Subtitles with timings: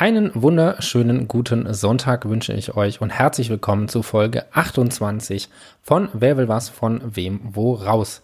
[0.00, 5.50] Einen wunderschönen guten Sonntag wünsche ich euch und herzlich willkommen zu Folge 28
[5.82, 8.22] von Wer will was von wem wo raus.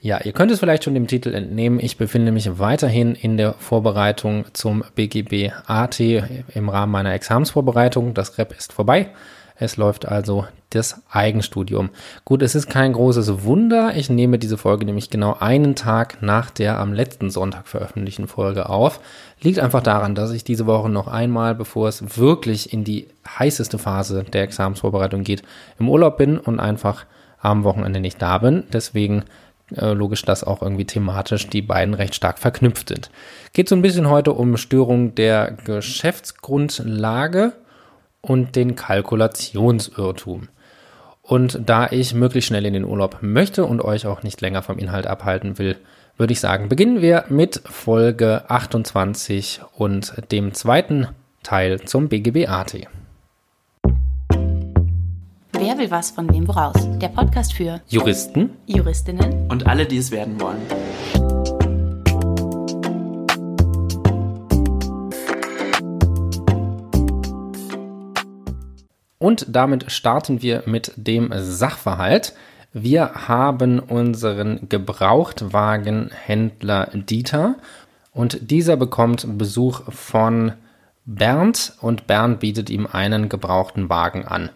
[0.00, 1.80] Ja, ihr könnt es vielleicht schon dem Titel entnehmen.
[1.80, 8.14] Ich befinde mich weiterhin in der Vorbereitung zum BGB AT im Rahmen meiner Examensvorbereitung.
[8.14, 9.10] Das Rep ist vorbei.
[9.58, 11.90] Es läuft also das Eigenstudium.
[12.24, 13.96] Gut, es ist kein großes Wunder.
[13.96, 18.68] Ich nehme diese Folge nämlich genau einen Tag nach der am letzten Sonntag veröffentlichten Folge
[18.68, 19.00] auf.
[19.40, 23.78] Liegt einfach daran, dass ich diese Woche noch einmal, bevor es wirklich in die heißeste
[23.78, 25.42] Phase der Examensvorbereitung geht,
[25.78, 27.04] im Urlaub bin und einfach
[27.40, 28.64] am Wochenende nicht da bin.
[28.72, 29.24] Deswegen
[29.74, 33.10] äh, logisch, dass auch irgendwie thematisch die beiden recht stark verknüpft sind.
[33.52, 37.54] Geht so ein bisschen heute um Störung der Geschäftsgrundlage
[38.20, 40.48] und den Kalkulationsirrtum.
[41.22, 44.78] Und da ich möglichst schnell in den Urlaub möchte und euch auch nicht länger vom
[44.78, 45.76] Inhalt abhalten will,
[46.16, 51.08] würde ich sagen, beginnen wir mit Folge 28 und dem zweiten
[51.42, 52.88] Teil zum BGB-AT.
[55.52, 56.76] Wer will was von wem woraus?
[56.98, 61.27] Der Podcast für Juristen, Juristinnen und alle, die es werden wollen.
[69.28, 72.32] Und damit starten wir mit dem Sachverhalt.
[72.72, 77.56] Wir haben unseren Gebrauchtwagenhändler Dieter
[78.14, 80.52] und dieser bekommt Besuch von
[81.04, 84.48] Bernd und Bernd bietet ihm einen gebrauchten Wagen an.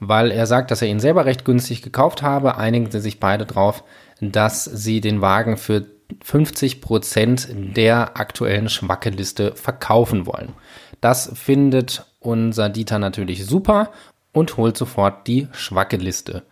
[0.00, 3.46] Weil er sagt, dass er ihn selber recht günstig gekauft habe, einigen sie sich beide
[3.46, 3.84] darauf,
[4.20, 5.86] dass sie den Wagen für
[6.24, 10.54] 50 Prozent der aktuellen Schwackeliste verkaufen wollen.
[11.00, 13.92] Das findet unser Dieter natürlich super
[14.36, 16.42] und holt sofort die Schwackeliste.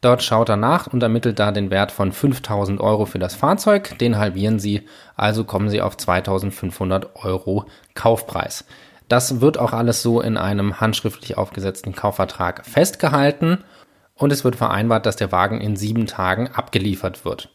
[0.00, 3.96] Dort schaut er nach und ermittelt da den Wert von 5000 Euro für das Fahrzeug.
[3.98, 4.82] Den halbieren sie,
[5.14, 8.64] also kommen sie auf 2500 Euro Kaufpreis.
[9.08, 13.58] Das wird auch alles so in einem handschriftlich aufgesetzten Kaufvertrag festgehalten
[14.14, 17.50] und es wird vereinbart, dass der Wagen in sieben Tagen abgeliefert wird.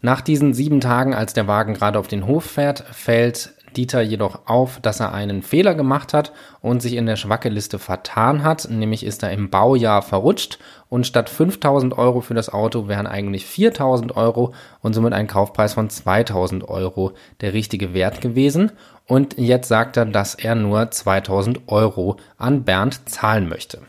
[0.00, 4.40] Nach diesen sieben Tagen, als der Wagen gerade auf den Hof fährt, fällt Dieter jedoch
[4.46, 8.68] auf, dass er einen Fehler gemacht hat und sich in der Schwackeliste vertan hat.
[8.70, 13.46] Nämlich ist er im Baujahr verrutscht und statt 5000 Euro für das Auto wären eigentlich
[13.46, 18.72] 4000 Euro und somit ein Kaufpreis von 2000 Euro der richtige Wert gewesen.
[19.06, 23.82] Und jetzt sagt er, dass er nur 2000 Euro an Bernd zahlen möchte.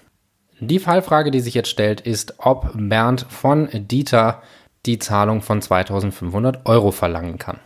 [0.60, 4.42] Die Fallfrage, die sich jetzt stellt, ist, ob Bernd von Dieter
[4.86, 7.60] die Zahlung von 2500 Euro verlangen kann.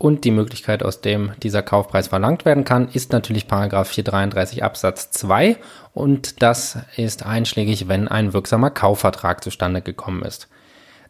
[0.00, 5.10] Und die Möglichkeit, aus dem dieser Kaufpreis verlangt werden kann, ist natürlich Paragraph 433 Absatz
[5.10, 5.56] 2
[5.92, 10.48] und das ist einschlägig, wenn ein wirksamer Kaufvertrag zustande gekommen ist.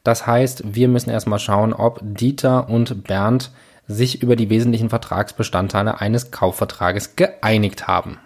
[0.04, 3.50] Das heißt, wir müssen erstmal schauen, ob Dieter und Bernd
[3.86, 8.18] sich über die wesentlichen Vertragsbestandteile eines Kaufvertrages geeinigt haben.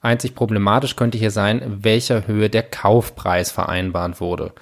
[0.00, 4.52] Einzig problematisch könnte hier sein, welcher Höhe der Kaufpreis vereinbart wurde.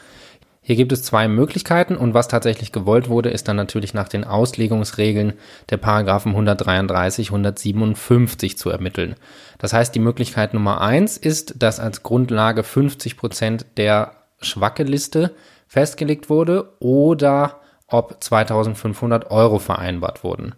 [0.64, 4.22] Hier gibt es zwei Möglichkeiten und was tatsächlich gewollt wurde, ist dann natürlich nach den
[4.22, 5.32] Auslegungsregeln
[5.70, 9.16] der Paragraphen 133, 157 zu ermitteln.
[9.58, 15.34] Das heißt, die Möglichkeit Nummer eins ist, dass als Grundlage 50 Prozent der Schwackeliste
[15.66, 20.54] festgelegt wurde oder ob 2500 Euro vereinbart wurden.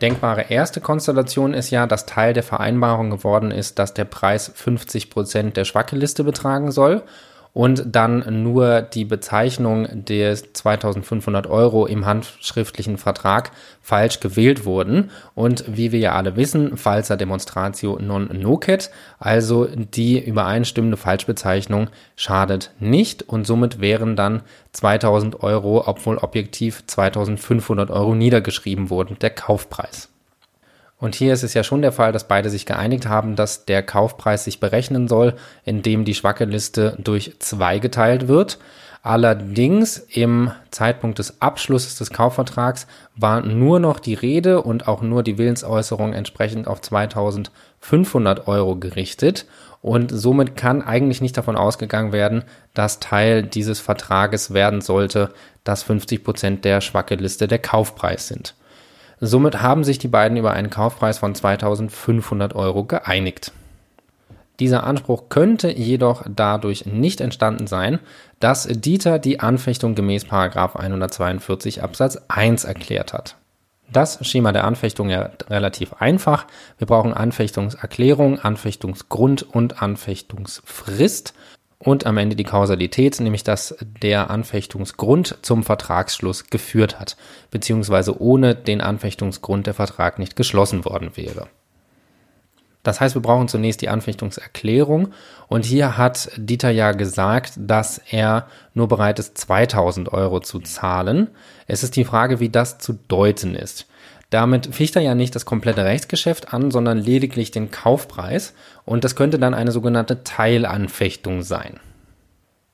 [0.00, 5.10] Denkbare erste Konstellation ist ja, dass Teil der Vereinbarung geworden ist, dass der Preis 50
[5.10, 7.02] Prozent der Schwackeliste betragen soll
[7.54, 15.10] und dann nur die Bezeichnung des 2500 Euro im handschriftlichen Vertrag falsch gewählt wurden.
[15.34, 22.72] Und wie wir ja alle wissen, falsa demonstratio non nocet, also die übereinstimmende Falschbezeichnung schadet
[22.80, 24.42] nicht und somit wären dann
[24.72, 30.11] 2000 Euro, obwohl objektiv 2500 Euro niedergeschrieben wurden, der Kaufpreis.
[31.02, 33.82] Und hier ist es ja schon der Fall, dass beide sich geeinigt haben, dass der
[33.82, 38.60] Kaufpreis sich berechnen soll, indem die Schwackeliste durch zwei geteilt wird.
[39.02, 42.86] Allerdings im Zeitpunkt des Abschlusses des Kaufvertrags
[43.16, 49.46] war nur noch die Rede und auch nur die Willensäußerung entsprechend auf 2500 Euro gerichtet.
[49.80, 52.44] Und somit kann eigentlich nicht davon ausgegangen werden,
[52.74, 55.30] dass Teil dieses Vertrages werden sollte,
[55.64, 58.54] dass 50 Prozent der Schwackeliste der Kaufpreis sind.
[59.24, 63.52] Somit haben sich die beiden über einen Kaufpreis von 2500 Euro geeinigt.
[64.58, 68.00] Dieser Anspruch könnte jedoch dadurch nicht entstanden sein,
[68.40, 73.36] dass Dieter die Anfechtung gemäß 142 Absatz 1 erklärt hat.
[73.92, 76.48] Das Schema der Anfechtung ja relativ einfach.
[76.78, 81.32] Wir brauchen Anfechtungserklärung, Anfechtungsgrund und Anfechtungsfrist
[81.82, 87.16] und am Ende die Kausalität, nämlich dass der Anfechtungsgrund zum Vertragsschluss geführt hat,
[87.50, 91.48] beziehungsweise ohne den Anfechtungsgrund der Vertrag nicht geschlossen worden wäre.
[92.84, 95.12] Das heißt, wir brauchen zunächst die Anfechtungserklärung
[95.48, 101.28] und hier hat Dieter ja gesagt, dass er nur bereit ist, 2000 Euro zu zahlen.
[101.66, 103.86] Es ist die Frage, wie das zu deuten ist.
[104.32, 108.54] Damit ficht er ja nicht das komplette Rechtsgeschäft an, sondern lediglich den Kaufpreis
[108.86, 111.80] und das könnte dann eine sogenannte Teilanfechtung sein.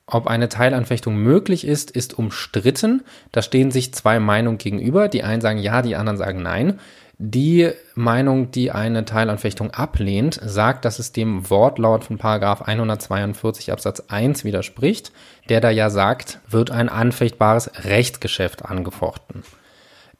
[0.05, 3.03] Ob eine Teilanfechtung möglich ist, ist umstritten.
[3.33, 5.09] Da stehen sich zwei Meinungen gegenüber.
[5.09, 6.79] Die einen sagen ja, die anderen sagen nein.
[7.17, 13.99] Die Meinung, die eine Teilanfechtung ablehnt, sagt, dass es dem Wortlaut von Paragraph 142 Absatz
[14.07, 15.11] 1 widerspricht,
[15.49, 19.43] der da ja sagt, wird ein anfechtbares Rechtsgeschäft angefochten.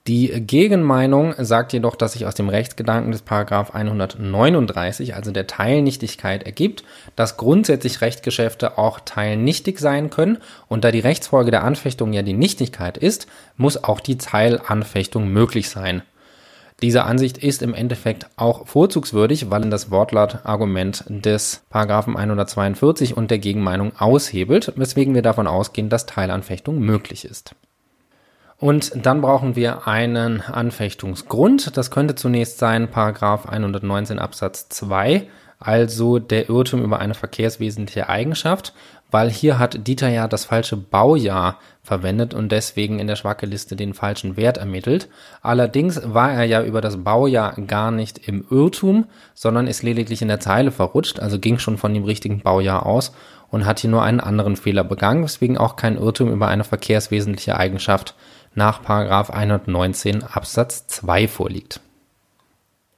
[0.10, 6.42] Die Gegenmeinung sagt jedoch, dass sich aus dem Rechtsgedanken des Paragraph 139, also der Teilnichtigkeit,
[6.42, 6.84] ergibt,
[7.16, 12.34] dass grundsätzlich Rechtsgeschäfte auch teilnichtig sein können und da die Rechtsfolge der Anfechtung ja die
[12.34, 16.02] Nichtigkeit ist, muss auch die Teilanfechtung möglich sein.
[16.82, 23.38] Diese Ansicht ist im Endeffekt auch vorzugswürdig, weil das Wortlaut-Argument des Paragraphen 142 und der
[23.38, 27.54] Gegenmeinung aushebelt, weswegen wir davon ausgehen, dass Teilanfechtung möglich ist.
[28.60, 31.78] Und dann brauchen wir einen Anfechtungsgrund.
[31.78, 35.28] Das könnte zunächst sein Paragraph 119 Absatz 2,
[35.60, 38.74] also der Irrtum über eine verkehrswesentliche Eigenschaft,
[39.12, 43.94] weil hier hat Dieter ja das falsche Baujahr verwendet und deswegen in der Schwacke-Liste den
[43.94, 45.08] falschen Wert ermittelt.
[45.42, 50.28] Allerdings war er ja über das Baujahr gar nicht im Irrtum, sondern ist lediglich in
[50.28, 53.14] der Zeile verrutscht, also ging schon von dem richtigen Baujahr aus
[53.50, 57.58] und hat hier nur einen anderen Fehler begangen, weswegen auch kein Irrtum über eine verkehrswesentliche
[57.58, 58.16] Eigenschaft
[58.56, 61.82] nach 119 Absatz 2 vorliegt.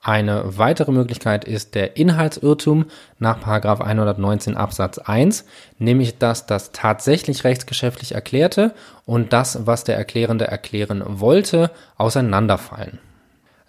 [0.04, 2.86] Eine weitere Möglichkeit ist der Inhaltsirrtum
[3.20, 5.46] nach 119 Absatz 1,
[5.78, 8.74] nämlich dass das tatsächlich rechtsgeschäftlich Erklärte
[9.06, 12.98] und das, was der Erklärende erklären wollte, auseinanderfallen.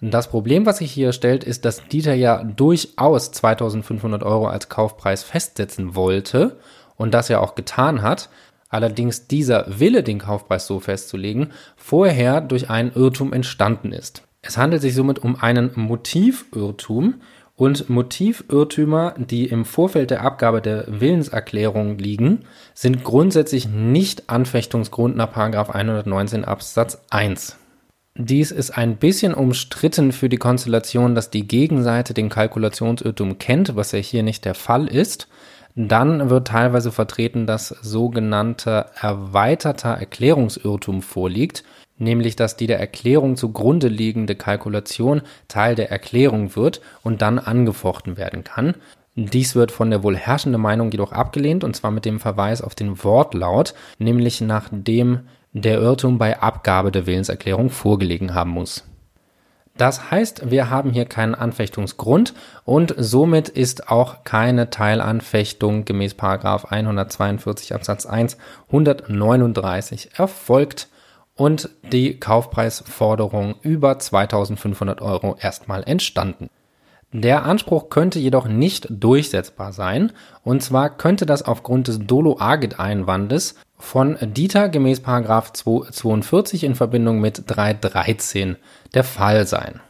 [0.00, 5.22] Das Problem, was sich hier stellt, ist, dass Dieter ja durchaus 2500 Euro als Kaufpreis
[5.22, 6.56] festsetzen wollte
[6.96, 8.30] und das ja auch getan hat,
[8.72, 14.22] allerdings dieser Wille, den Kaufpreis so festzulegen, vorher durch einen Irrtum entstanden ist.
[14.42, 17.20] Es handelt sich somit um einen Motivirrtum
[17.54, 22.40] und Motivirrtümer, die im Vorfeld der Abgabe der Willenserklärung liegen,
[22.74, 27.58] sind grundsätzlich nicht Anfechtungsgrund nach 119 Absatz 1.
[28.14, 33.92] Dies ist ein bisschen umstritten für die Konstellation, dass die Gegenseite den Kalkulationsirrtum kennt, was
[33.92, 35.28] ja hier nicht der Fall ist.
[35.74, 41.64] Dann wird teilweise vertreten, dass sogenannter erweiterter Erklärungsirrtum vorliegt
[42.02, 48.16] nämlich dass die der Erklärung zugrunde liegende Kalkulation Teil der Erklärung wird und dann angefochten
[48.16, 48.74] werden kann.
[49.14, 52.74] Dies wird von der wohl herrschenden Meinung jedoch abgelehnt, und zwar mit dem Verweis auf
[52.74, 55.20] den Wortlaut, nämlich nachdem
[55.52, 58.84] der Irrtum bei Abgabe der Willenserklärung vorgelegen haben muss.
[59.76, 62.34] Das heißt, wir haben hier keinen Anfechtungsgrund
[62.64, 68.36] und somit ist auch keine Teilanfechtung gemäß 142 Absatz 1
[68.68, 70.88] 139 erfolgt
[71.34, 76.50] und die Kaufpreisforderung über 2500 Euro erstmal entstanden.
[77.14, 80.12] Der Anspruch könnte jedoch nicht durchsetzbar sein,
[80.44, 88.56] und zwar könnte das aufgrund des Dolo-Agit-Einwandes von Dieter gemäß 242 in Verbindung mit 313
[88.94, 89.80] der Fall sein.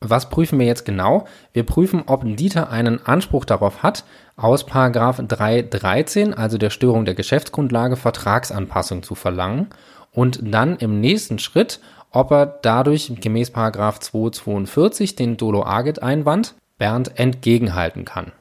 [0.00, 1.26] Was prüfen wir jetzt genau?
[1.52, 4.04] Wir prüfen, ob Dieter einen Anspruch darauf hat,
[4.36, 9.68] aus 313, also der Störung der Geschäftsgrundlage, Vertragsanpassung zu verlangen
[10.12, 18.32] und dann im nächsten Schritt, ob er dadurch gemäß 242 den Dolo-Agit-Einwand Bernd entgegenhalten kann.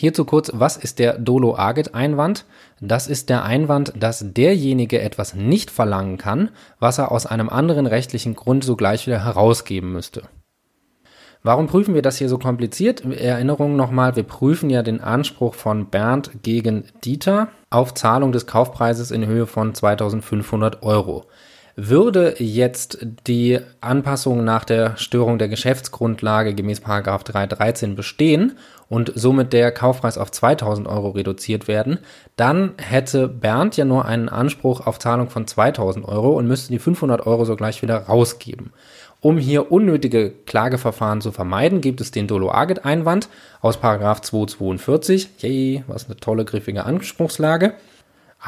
[0.00, 2.44] Hierzu kurz, was ist der Dolo-Agit-Einwand?
[2.80, 7.84] Das ist der Einwand, dass derjenige etwas nicht verlangen kann, was er aus einem anderen
[7.84, 10.22] rechtlichen Grund sogleich wieder herausgeben müsste.
[11.42, 13.04] Warum prüfen wir das hier so kompliziert?
[13.04, 19.10] Erinnerung nochmal, wir prüfen ja den Anspruch von Bernd gegen Dieter auf Zahlung des Kaufpreises
[19.10, 21.24] in Höhe von 2500 Euro.
[21.80, 28.58] Würde jetzt die Anpassung nach der Störung der Geschäftsgrundlage gemäß 313 bestehen
[28.88, 32.00] und somit der Kaufpreis auf 2000 Euro reduziert werden,
[32.34, 36.80] dann hätte Bernd ja nur einen Anspruch auf Zahlung von 2000 Euro und müsste die
[36.80, 38.72] 500 Euro sogleich wieder rausgeben.
[39.20, 43.28] Um hier unnötige Klageverfahren zu vermeiden, gibt es den Dolo-Agit-Einwand
[43.60, 45.28] aus 242.
[45.38, 47.74] Yay, was eine tolle, griffige Anspruchslage.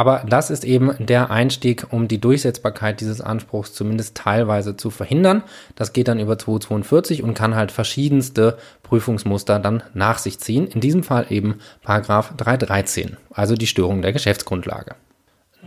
[0.01, 5.43] Aber das ist eben der Einstieg, um die Durchsetzbarkeit dieses Anspruchs zumindest teilweise zu verhindern.
[5.75, 10.67] Das geht dann über 242 und kann halt verschiedenste Prüfungsmuster dann nach sich ziehen.
[10.69, 14.95] In diesem Fall eben Paragraph 313, also die Störung der Geschäftsgrundlage.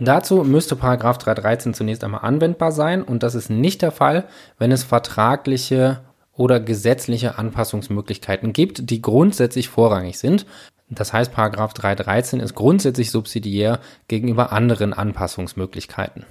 [0.00, 4.24] Dazu müsste Paragraph 313 zunächst einmal anwendbar sein und das ist nicht der Fall,
[4.58, 6.00] wenn es vertragliche
[6.36, 10.44] oder gesetzliche Anpassungsmöglichkeiten gibt, die grundsätzlich vorrangig sind.
[10.88, 16.24] Das heißt, Paragraph 313 ist grundsätzlich subsidiär gegenüber anderen Anpassungsmöglichkeiten.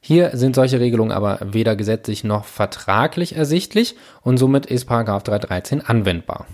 [0.00, 5.80] Hier sind solche Regelungen aber weder gesetzlich noch vertraglich ersichtlich und somit ist Paragraph 313
[5.80, 6.46] anwendbar.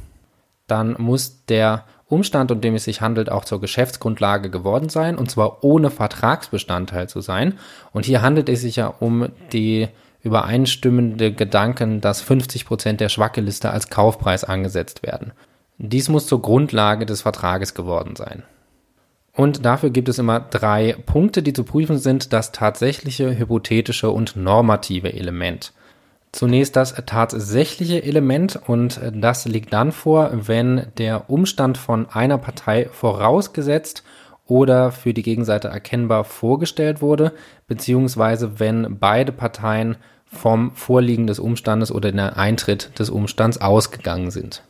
[0.66, 5.30] Dann muss der Umstand, um den es sich handelt, auch zur Geschäftsgrundlage geworden sein, und
[5.30, 7.58] zwar ohne Vertragsbestandteil zu sein.
[7.92, 9.88] Und hier handelt es sich ja um die
[10.22, 15.32] übereinstimmende Gedanken, dass 50 Prozent der Schwackeliste als Kaufpreis angesetzt werden.
[15.82, 18.42] Dies muss zur Grundlage des Vertrages geworden sein.
[19.32, 24.36] Und dafür gibt es immer drei Punkte, die zu prüfen sind, das tatsächliche, hypothetische und
[24.36, 25.72] normative Element.
[26.32, 32.90] Zunächst das tatsächliche Element und das liegt dann vor, wenn der Umstand von einer Partei
[32.92, 34.04] vorausgesetzt
[34.46, 37.32] oder für die Gegenseite erkennbar vorgestellt wurde,
[37.68, 39.96] beziehungsweise wenn beide Parteien
[40.26, 44.62] vom Vorliegen des Umstandes oder den Eintritt des Umstands ausgegangen sind.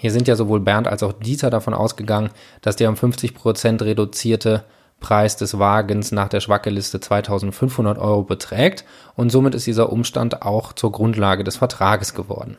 [0.00, 2.30] Hier sind ja sowohl Bernd als auch Dieter davon ausgegangen,
[2.62, 4.62] dass der um 50% reduzierte
[5.00, 8.84] Preis des Wagens nach der Schwackeliste 2500 Euro beträgt
[9.16, 12.56] und somit ist dieser Umstand auch zur Grundlage des Vertrages geworden.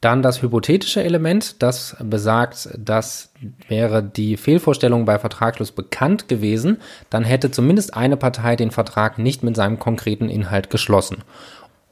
[0.00, 3.30] Dann das hypothetische Element, das besagt, dass
[3.68, 9.44] wäre die Fehlvorstellung bei Vertragsschluss bekannt gewesen, dann hätte zumindest eine Partei den Vertrag nicht
[9.44, 11.18] mit seinem konkreten Inhalt geschlossen.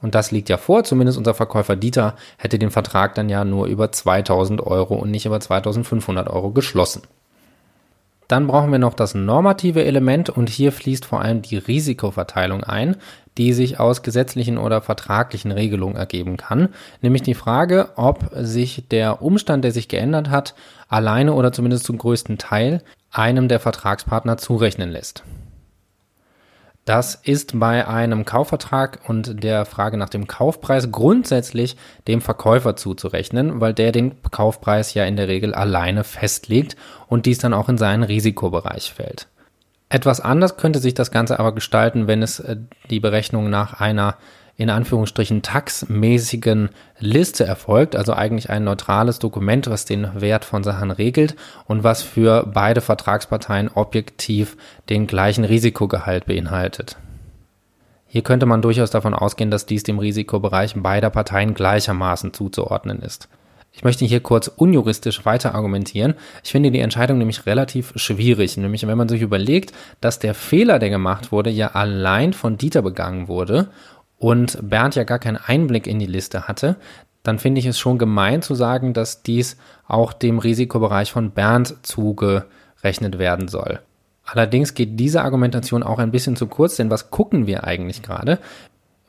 [0.01, 3.65] Und das liegt ja vor, zumindest unser Verkäufer Dieter hätte den Vertrag dann ja nur
[3.65, 7.01] über 2000 Euro und nicht über 2500 Euro geschlossen.
[8.27, 12.97] Dann brauchen wir noch das normative Element und hier fließt vor allem die Risikoverteilung ein,
[13.37, 16.69] die sich aus gesetzlichen oder vertraglichen Regelungen ergeben kann,
[17.01, 20.55] nämlich die Frage, ob sich der Umstand, der sich geändert hat,
[20.89, 25.23] alleine oder zumindest zum größten Teil einem der Vertragspartner zurechnen lässt.
[26.87, 31.75] Das ist bei einem Kaufvertrag und der Frage nach dem Kaufpreis grundsätzlich
[32.07, 36.77] dem Verkäufer zuzurechnen, weil der den Kaufpreis ja in der Regel alleine festlegt
[37.07, 39.27] und dies dann auch in seinen Risikobereich fällt.
[39.89, 42.55] Etwas anders könnte sich das Ganze aber gestalten, wenn es äh,
[42.89, 44.15] die Berechnung nach einer
[44.57, 50.89] in Anführungsstrichen taxmäßigen Liste erfolgt, also eigentlich ein neutrales Dokument, was den Wert von Sachen
[50.89, 51.35] regelt
[51.65, 54.57] und was für beide Vertragsparteien objektiv
[54.89, 56.97] den gleichen Risikogehalt beinhaltet.
[58.07, 63.29] Hier könnte man durchaus davon ausgehen, dass dies dem Risikobereich beider Parteien gleichermaßen zuzuordnen ist.
[63.73, 66.15] Ich möchte hier kurz unjuristisch weiter argumentieren.
[66.43, 68.57] Ich finde die Entscheidung nämlich relativ schwierig.
[68.57, 69.71] Nämlich, wenn man sich überlegt,
[70.01, 73.69] dass der Fehler, der gemacht wurde, ja allein von Dieter begangen wurde
[74.17, 76.77] und Bernd ja gar keinen Einblick in die Liste hatte,
[77.23, 79.57] dann finde ich es schon gemein zu sagen, dass dies
[79.87, 83.79] auch dem Risikobereich von Bernd zugerechnet werden soll.
[84.25, 88.39] Allerdings geht diese Argumentation auch ein bisschen zu kurz, denn was gucken wir eigentlich gerade?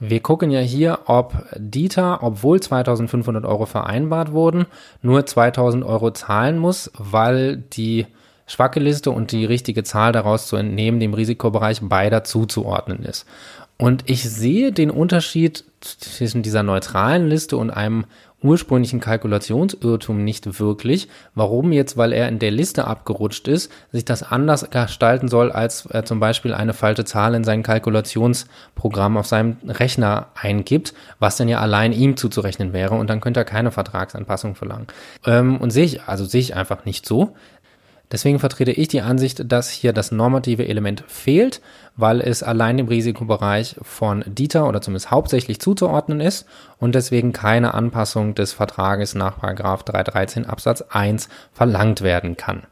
[0.00, 4.66] Wir gucken ja hier, ob Dieter, obwohl 2500 Euro vereinbart wurden,
[5.02, 8.06] nur 2000 Euro zahlen muss, weil die
[8.46, 13.26] Schwackeliste und die richtige Zahl daraus zu entnehmen dem Risikobereich beider zuzuordnen ist.
[13.80, 18.06] Und ich sehe den Unterschied zwischen dieser neutralen Liste und einem
[18.42, 21.08] ursprünglichen Kalkulationsirrtum nicht wirklich.
[21.34, 25.86] Warum jetzt, weil er in der Liste abgerutscht ist, sich das anders gestalten soll, als
[25.86, 31.48] er zum Beispiel eine falsche Zahl in sein Kalkulationsprogramm auf seinem Rechner eingibt, was dann
[31.48, 34.86] ja allein ihm zuzurechnen wäre und dann könnte er keine Vertragsanpassung verlangen.
[35.26, 37.34] Ähm, und sehe ich, also sehe ich einfach nicht so.
[38.10, 41.60] Deswegen vertrete ich die Ansicht, dass hier das normative Element fehlt,
[41.96, 46.46] weil es allein im Risikobereich von Dieter oder zumindest hauptsächlich zuzuordnen ist
[46.78, 52.62] und deswegen keine Anpassung des Vertrages nach 313 Absatz 1 verlangt werden kann.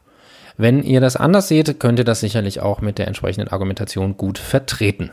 [0.57, 4.39] Wenn ihr das anders seht, könnt ihr das sicherlich auch mit der entsprechenden Argumentation gut
[4.39, 5.11] vertreten.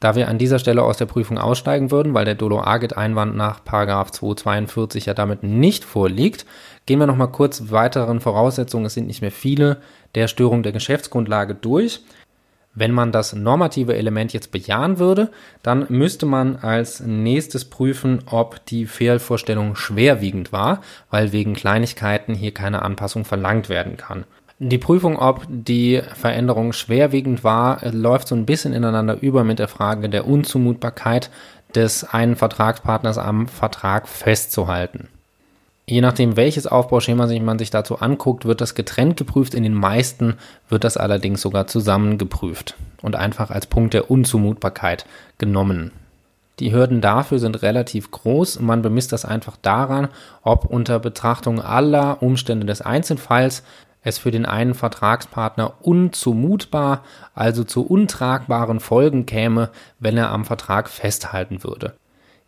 [0.00, 5.06] Da wir an dieser Stelle aus der Prüfung aussteigen würden, weil der Dolo-Agit-Einwand nach 242
[5.06, 6.46] ja damit nicht vorliegt,
[6.86, 9.78] gehen wir nochmal kurz weiteren Voraussetzungen, es sind nicht mehr viele,
[10.14, 12.00] der Störung der Geschäftsgrundlage durch.
[12.74, 15.32] Wenn man das normative Element jetzt bejahen würde,
[15.64, 22.54] dann müsste man als nächstes prüfen, ob die Fehlvorstellung schwerwiegend war, weil wegen Kleinigkeiten hier
[22.54, 24.26] keine Anpassung verlangt werden kann.
[24.60, 29.68] Die Prüfung, ob die Veränderung schwerwiegend war, läuft so ein bisschen ineinander über mit der
[29.68, 31.30] Frage der Unzumutbarkeit
[31.76, 35.08] des einen Vertragspartners am Vertrag festzuhalten.
[35.86, 39.54] Je nachdem, welches Aufbauschema sich man sich dazu anguckt, wird das getrennt geprüft.
[39.54, 40.34] In den meisten
[40.68, 45.06] wird das allerdings sogar zusammen geprüft und einfach als Punkt der Unzumutbarkeit
[45.38, 45.92] genommen.
[46.58, 48.58] Die Hürden dafür sind relativ groß.
[48.60, 50.08] Man bemisst das einfach daran,
[50.42, 53.62] ob unter Betrachtung aller Umstände des Einzelfalls
[54.08, 60.88] es für den einen Vertragspartner unzumutbar, also zu untragbaren Folgen käme, wenn er am Vertrag
[60.88, 61.94] festhalten würde.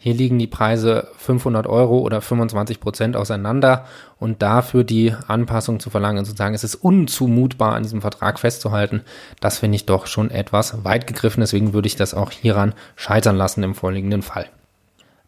[0.02, 3.84] Hier liegen die Preise 500 Euro oder 25 Prozent auseinander
[4.18, 8.38] und dafür die Anpassung zu verlangen und zu sagen, es ist unzumutbar, an diesem Vertrag
[8.38, 9.02] festzuhalten,
[9.40, 11.42] das finde ich doch schon etwas weit gegriffen.
[11.42, 14.46] Deswegen würde ich das auch hieran scheitern lassen im vorliegenden Fall.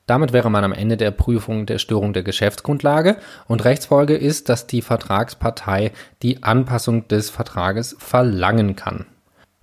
[0.06, 3.16] Damit wäre man am Ende der Prüfung der Störung der Geschäftsgrundlage
[3.46, 5.92] und Rechtsfolge ist, dass die Vertragspartei
[6.22, 9.06] die Anpassung des Vertrages verlangen kann.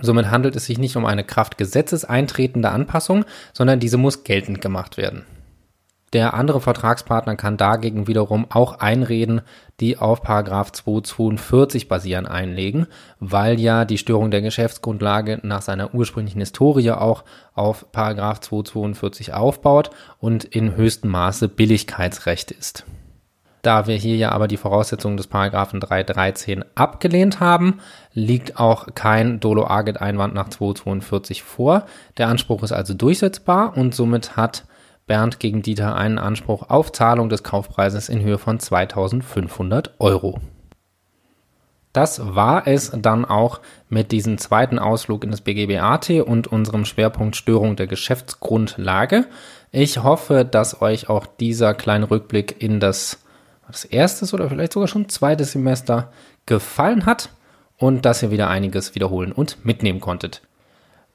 [0.01, 4.95] Somit handelt es sich nicht um eine Kraftgesetzes eintretende Anpassung, sondern diese muss geltend gemacht
[4.95, 5.25] werden.
[6.13, 9.41] Der andere Vertragspartner kann dagegen wiederum auch Einreden,
[9.79, 12.87] die auf Paragraph 242 basieren, einlegen,
[13.19, 17.23] weil ja die Störung der Geschäftsgrundlage nach seiner ursprünglichen Historie auch
[17.53, 22.85] auf Paragraph 242 aufbaut und in höchstem Maße Billigkeitsrecht ist.
[23.61, 27.81] Da wir hier ja aber die Voraussetzungen des Paragraphen 313 abgelehnt haben,
[28.13, 31.85] liegt auch kein Dolo Agit Einwand nach 242 vor.
[32.17, 34.63] Der Anspruch ist also durchsetzbar und somit hat
[35.09, 40.39] Bernd gegen Dieter einen Anspruch auf Zahlung des Kaufpreises in Höhe von 2500 Euro.
[41.93, 47.35] Das war es dann auch mit diesem zweiten Ausflug in das BGBAT und unserem Schwerpunkt
[47.35, 49.25] Störung der Geschäftsgrundlage.
[49.71, 53.17] Ich hoffe, dass euch auch dieser kleine Rückblick in das,
[53.65, 56.13] das erste oder vielleicht sogar schon zweite Semester
[56.45, 57.29] gefallen hat
[57.77, 60.43] und dass ihr wieder einiges wiederholen und mitnehmen konntet.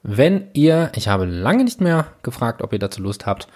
[0.02, 3.46] Wenn ihr, ich habe lange nicht mehr gefragt, ob ihr dazu Lust habt,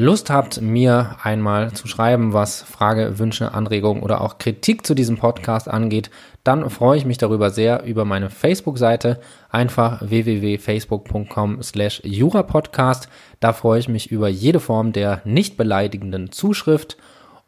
[0.00, 5.16] Lust habt, mir einmal zu schreiben, was Frage, Wünsche, Anregungen oder auch Kritik zu diesem
[5.16, 6.08] Podcast angeht,
[6.44, 9.18] dann freue ich mich darüber sehr über meine Facebook-Seite,
[9.50, 13.08] einfach www.facebook.com slash jurapodcast.
[13.40, 16.96] Da freue ich mich über jede Form der nicht beleidigenden Zuschrift.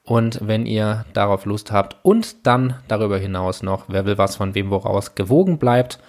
[0.02, 4.56] Und wenn ihr darauf Lust habt und dann darüber hinaus noch, wer will was von
[4.56, 6.00] wem woraus gewogen bleibt,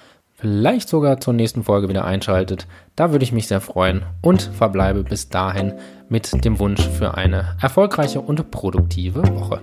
[0.41, 2.67] vielleicht sogar zur nächsten Folge wieder einschaltet.
[2.95, 5.73] Da würde ich mich sehr freuen und verbleibe bis dahin
[6.09, 9.61] mit dem Wunsch für eine erfolgreiche und produktive Woche.